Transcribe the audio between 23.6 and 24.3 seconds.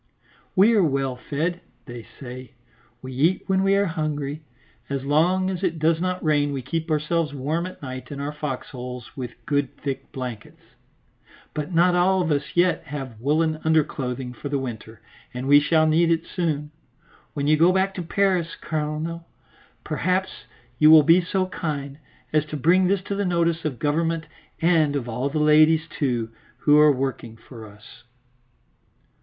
of Government